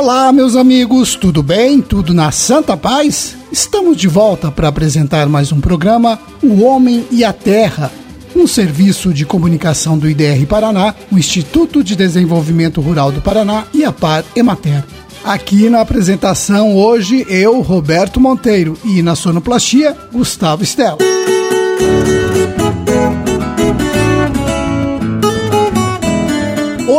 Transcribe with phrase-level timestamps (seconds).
[0.00, 1.78] Olá, meus amigos, tudo bem?
[1.82, 3.36] Tudo na Santa Paz?
[3.52, 7.92] Estamos de volta para apresentar mais um programa O Homem e a Terra,
[8.34, 13.84] um serviço de comunicação do IDR Paraná, o Instituto de Desenvolvimento Rural do Paraná e
[13.84, 14.82] a Par Emater.
[15.22, 20.96] Aqui na apresentação hoje eu, Roberto Monteiro, e na sonoplastia, Gustavo Stella.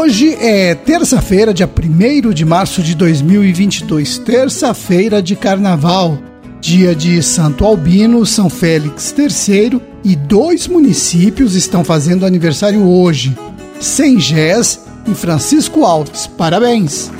[0.03, 6.17] Hoje é terça-feira, dia 1 de março de 2022, terça-feira de carnaval,
[6.59, 13.37] dia de Santo Albino, São Félix III e dois municípios estão fazendo aniversário hoje:
[13.79, 16.25] Sengés e Francisco Alves.
[16.25, 17.11] Parabéns!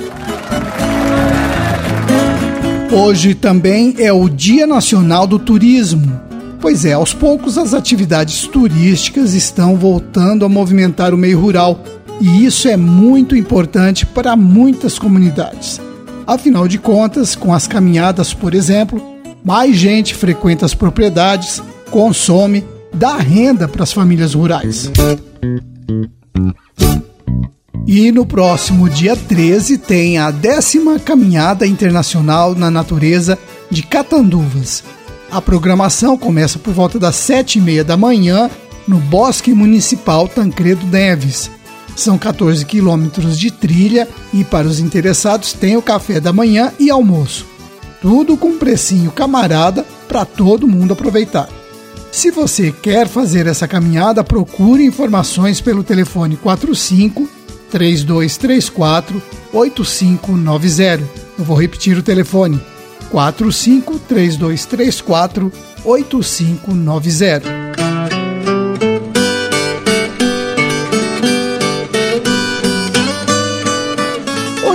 [2.90, 6.20] Hoje também é o Dia Nacional do Turismo.
[6.60, 11.80] Pois é, aos poucos as atividades turísticas estão voltando a movimentar o meio rural
[12.22, 15.80] e isso é muito importante para muitas comunidades.
[16.24, 19.02] Afinal de contas, com as caminhadas, por exemplo,
[19.44, 22.64] mais gente frequenta as propriedades, consome,
[22.94, 24.88] dá renda para as famílias rurais.
[27.88, 33.36] E no próximo dia 13 tem a décima Caminhada Internacional na Natureza
[33.68, 34.84] de Catanduvas.
[35.28, 38.48] A programação começa por volta das sete e meia da manhã
[38.86, 41.50] no Bosque Municipal Tancredo Neves
[41.94, 46.90] são 14 quilômetros de trilha e para os interessados tem o café da manhã e
[46.90, 47.46] almoço.
[48.00, 51.48] Tudo com precinho camarada para todo mundo aproveitar.
[52.10, 57.28] Se você quer fazer essa caminhada, procure informações pelo telefone 45
[57.70, 61.04] 3234 8590.
[61.38, 62.60] Eu vou repetir o telefone:
[63.10, 65.50] 45 3234
[65.84, 67.61] 8590.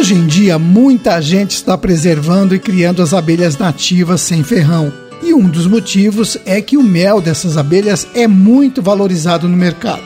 [0.08, 4.90] Hoje em dia, muita gente está preservando e criando as abelhas nativas sem ferrão.
[5.22, 10.04] E um dos motivos é que o mel dessas abelhas é muito valorizado no mercado.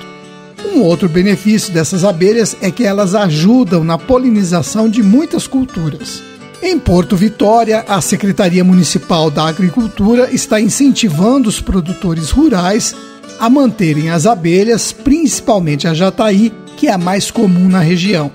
[0.74, 6.24] Um outro benefício dessas abelhas é que elas ajudam na polinização de muitas culturas.
[6.64, 12.96] Em Porto Vitória, a Secretaria Municipal da Agricultura está incentivando os produtores rurais
[13.40, 18.32] a manterem as abelhas, principalmente a jataí, que é a mais comum na região.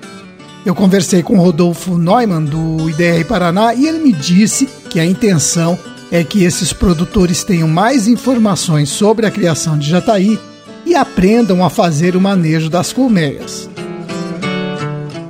[0.67, 5.79] Eu conversei com Rodolfo Neumann do IDR Paraná e ele me disse que a intenção
[6.11, 10.37] é que esses produtores tenham mais informações sobre a criação de jataí
[10.85, 13.69] e aprendam a fazer o manejo das colmeias.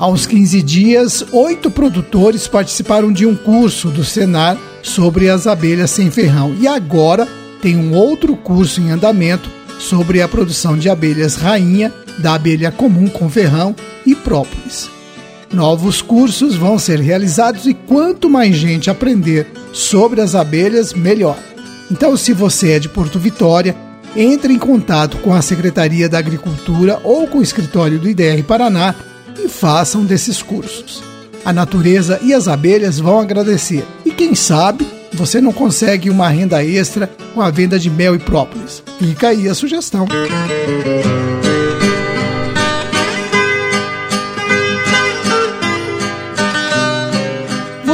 [0.01, 6.09] Uns 15 dias, oito produtores participaram de um curso do Senar sobre as abelhas sem
[6.09, 7.27] ferrão e agora
[7.61, 13.07] tem um outro curso em andamento sobre a produção de abelhas rainha, da abelha comum
[13.07, 14.96] com ferrão e própolis.
[15.51, 21.37] Novos cursos vão ser realizados e quanto mais gente aprender sobre as abelhas, melhor.
[21.89, 23.75] Então, se você é de Porto Vitória,
[24.15, 28.95] entre em contato com a Secretaria da Agricultura ou com o escritório do IDR Paraná
[29.37, 31.01] e façam desses cursos.
[31.45, 33.85] A natureza e as abelhas vão agradecer.
[34.05, 38.19] E quem sabe você não consegue uma renda extra com a venda de mel e
[38.19, 38.83] própolis.
[38.99, 40.05] Fica aí a sugestão.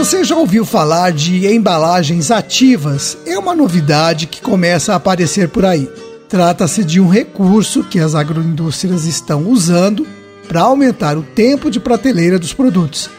[0.03, 3.18] Você já ouviu falar de embalagens ativas?
[3.25, 5.90] É uma novidade que começa a aparecer por aí.
[6.28, 10.06] Trata-se de um recurso que as agroindústrias estão usando
[10.46, 13.09] para aumentar o tempo de prateleira dos produtos.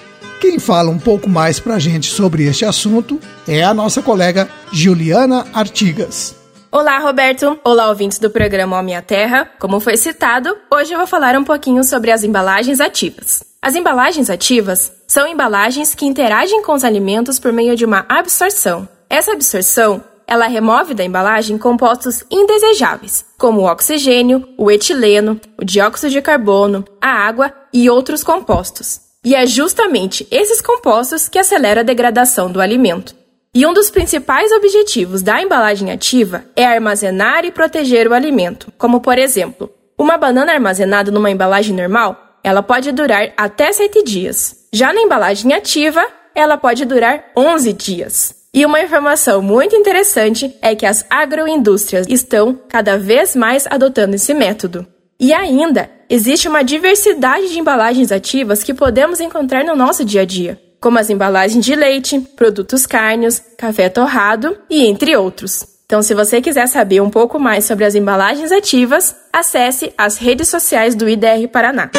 [0.42, 3.18] Quem fala um pouco mais para a gente sobre este assunto
[3.48, 6.36] é a nossa colega Juliana Artigas.
[6.70, 7.58] Olá, Roberto.
[7.64, 9.48] Olá, ouvintes do programa Ó Minha Terra.
[9.58, 13.42] Como foi citado, hoje eu vou falar um pouquinho sobre as embalagens ativas.
[13.62, 18.88] As embalagens ativas são embalagens que interagem com os alimentos por meio de uma absorção.
[19.08, 26.10] Essa absorção ela remove da embalagem compostos indesejáveis, como o oxigênio, o etileno, o dióxido
[26.10, 29.02] de carbono, a água e outros compostos.
[29.24, 33.14] E é justamente esses compostos que aceleram a degradação do alimento.
[33.54, 39.00] E um dos principais objetivos da embalagem ativa é armazenar e proteger o alimento, como
[39.00, 44.54] por exemplo, uma banana armazenada numa embalagem normal ela pode durar até 7 dias.
[44.70, 48.34] Já na embalagem ativa, ela pode durar 11 dias.
[48.52, 54.34] E uma informação muito interessante é que as agroindústrias estão cada vez mais adotando esse
[54.34, 54.86] método.
[55.18, 60.24] E ainda, existe uma diversidade de embalagens ativas que podemos encontrar no nosso dia a
[60.24, 65.66] dia, como as embalagens de leite, produtos cárneos, café torrado e entre outros.
[65.86, 70.48] Então, se você quiser saber um pouco mais sobre as embalagens ativas, acesse as redes
[70.48, 71.90] sociais do IDR Paraná.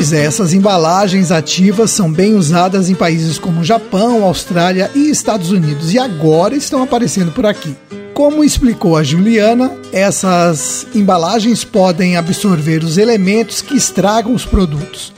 [0.00, 5.50] Pois é, essas embalagens ativas são bem usadas em países como Japão, Austrália e Estados
[5.50, 7.76] Unidos e agora estão aparecendo por aqui.
[8.14, 15.12] Como explicou a Juliana, essas embalagens podem absorver os elementos que estragam os produtos.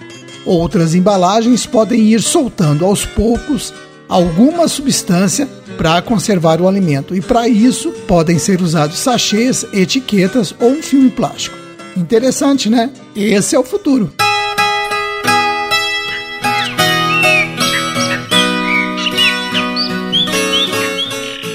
[0.45, 3.73] Outras embalagens podem ir soltando aos poucos
[4.09, 10.71] alguma substância para conservar o alimento, e para isso podem ser usados sachês, etiquetas ou
[10.71, 11.57] um filme plástico.
[11.97, 12.91] Interessante, né?
[13.15, 14.13] Esse é o futuro.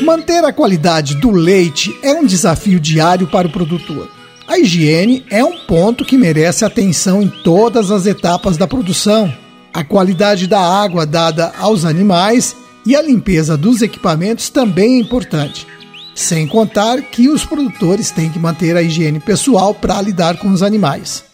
[0.07, 4.09] Manter a qualidade do leite é um desafio diário para o produtor.
[4.47, 9.29] A higiene é um ponto que merece atenção em todas as etapas da produção.
[9.73, 12.55] A qualidade da água dada aos animais
[12.85, 15.67] e a limpeza dos equipamentos também é importante.
[16.15, 20.63] Sem contar que os produtores têm que manter a higiene pessoal para lidar com os
[20.63, 21.25] animais.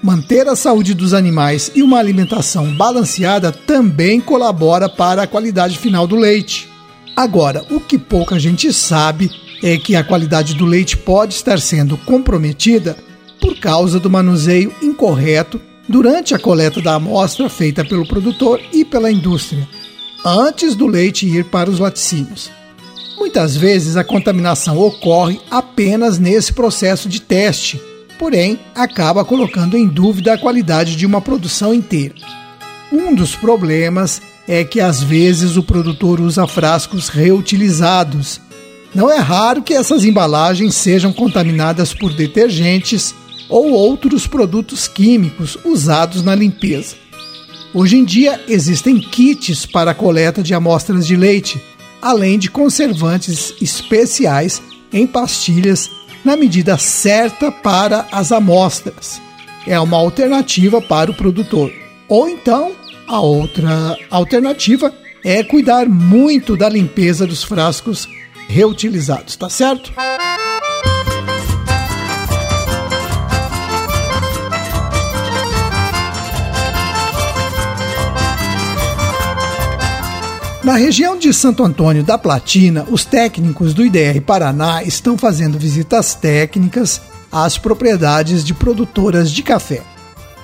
[0.00, 6.06] Manter a saúde dos animais e uma alimentação balanceada também colabora para a qualidade final
[6.06, 6.73] do leite.
[7.16, 9.30] Agora, o que pouca gente sabe
[9.62, 12.96] é que a qualidade do leite pode estar sendo comprometida
[13.40, 19.12] por causa do manuseio incorreto durante a coleta da amostra feita pelo produtor e pela
[19.12, 19.68] indústria,
[20.24, 22.50] antes do leite ir para os laticínios.
[23.16, 27.80] Muitas vezes a contaminação ocorre apenas nesse processo de teste,
[28.18, 32.14] porém acaba colocando em dúvida a qualidade de uma produção inteira.
[32.96, 38.40] Um dos problemas é que às vezes o produtor usa frascos reutilizados.
[38.94, 43.12] Não é raro que essas embalagens sejam contaminadas por detergentes
[43.48, 46.94] ou outros produtos químicos usados na limpeza.
[47.74, 51.60] Hoje em dia existem kits para a coleta de amostras de leite,
[52.00, 54.62] além de conservantes especiais
[54.92, 55.90] em pastilhas
[56.24, 59.20] na medida certa para as amostras.
[59.66, 61.72] É uma alternativa para o produtor.
[62.08, 62.72] Ou então,
[63.06, 64.92] a outra alternativa
[65.24, 68.08] é cuidar muito da limpeza dos frascos
[68.48, 69.92] reutilizados, tá certo?
[80.62, 86.14] Na região de Santo Antônio da Platina, os técnicos do IDR Paraná estão fazendo visitas
[86.14, 89.82] técnicas às propriedades de produtoras de café.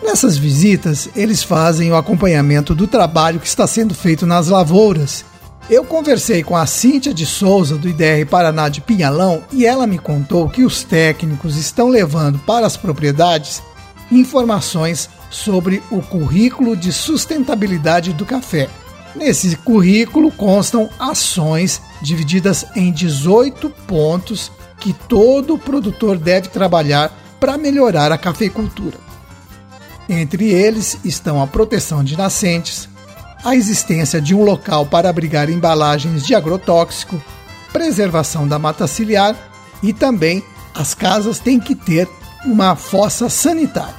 [0.02, 5.25] Nessas visitas, eles fazem o acompanhamento do trabalho que está sendo feito nas lavouras.
[5.69, 9.99] Eu conversei com a Cíntia de Souza, do IDR Paraná de Pinhalão, e ela me
[9.99, 13.62] contou que os técnicos estão levando para as propriedades
[14.11, 18.69] informações sobre o currículo de sustentabilidade do café.
[19.14, 28.11] Nesse currículo constam ações divididas em 18 pontos que todo produtor deve trabalhar para melhorar
[28.11, 29.09] a cafeicultura.
[30.12, 32.88] Entre eles estão a proteção de nascentes,
[33.44, 37.22] a existência de um local para abrigar embalagens de agrotóxico,
[37.72, 39.36] preservação da mata ciliar
[39.80, 40.42] e também
[40.74, 42.08] as casas têm que ter
[42.44, 43.94] uma fossa sanitária.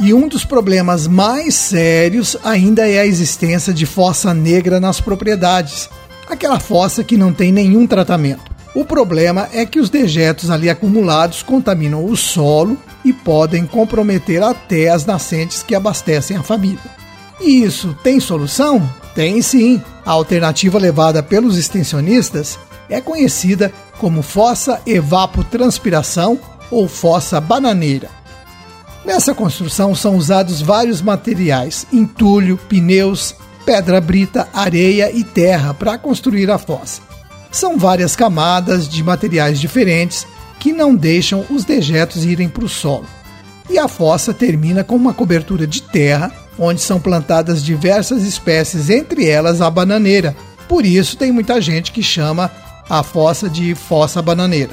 [0.00, 5.88] E um dos problemas mais sérios ainda é a existência de fossa negra nas propriedades,
[6.28, 8.52] aquela fossa que não tem nenhum tratamento.
[8.74, 14.88] O problema é que os dejetos ali acumulados contaminam o solo e podem comprometer até
[14.88, 16.80] as nascentes que abastecem a família.
[17.40, 18.88] E isso tem solução?
[19.14, 19.82] Tem sim.
[20.04, 22.58] A alternativa levada pelos extensionistas
[22.88, 26.38] é conhecida como fossa evapotranspiração
[26.70, 28.08] ou fossa bananeira.
[29.04, 33.34] Nessa construção são usados vários materiais: entulho, pneus,
[33.64, 37.02] pedra brita, areia e terra para construir a fossa.
[37.50, 40.26] São várias camadas de materiais diferentes
[40.64, 43.04] que não deixam os dejetos irem para o solo.
[43.68, 49.28] E a fossa termina com uma cobertura de terra, onde são plantadas diversas espécies, entre
[49.28, 50.34] elas a bananeira.
[50.66, 52.50] Por isso tem muita gente que chama
[52.88, 54.70] a fossa de fossa bananeira.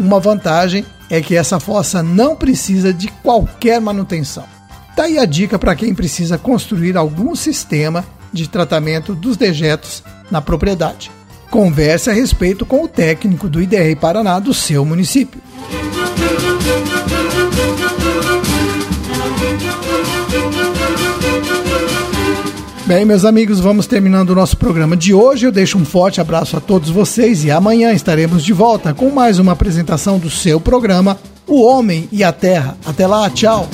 [0.00, 4.46] Uma vantagem é que essa fossa não precisa de qualquer manutenção.
[4.96, 10.40] Tá aí a dica para quem precisa construir algum sistema de tratamento dos dejetos na
[10.40, 11.08] propriedade.
[11.50, 15.40] Converse a respeito com o técnico do IDR Paraná do seu município.
[22.86, 25.46] Bem, meus amigos, vamos terminando o nosso programa de hoje.
[25.46, 29.38] Eu deixo um forte abraço a todos vocês e amanhã estaremos de volta com mais
[29.38, 31.16] uma apresentação do seu programa,
[31.46, 32.76] O Homem e a Terra.
[32.84, 33.68] Até lá, tchau!